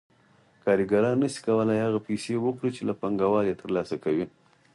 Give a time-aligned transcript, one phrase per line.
[0.63, 4.25] کارګران نشي کولای هغه پیسې وخوري چې له پانګوال یې ترلاسه کوي